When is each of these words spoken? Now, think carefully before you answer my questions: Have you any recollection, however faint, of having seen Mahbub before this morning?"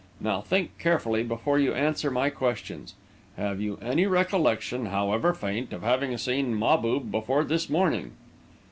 Now, 0.19 0.41
think 0.41 0.79
carefully 0.79 1.21
before 1.21 1.59
you 1.59 1.75
answer 1.75 2.09
my 2.09 2.31
questions: 2.31 2.95
Have 3.37 3.61
you 3.61 3.77
any 3.83 4.07
recollection, 4.07 4.87
however 4.87 5.31
faint, 5.31 5.71
of 5.73 5.83
having 5.83 6.17
seen 6.17 6.55
Mahbub 6.55 7.11
before 7.11 7.43
this 7.43 7.69
morning?" 7.69 8.13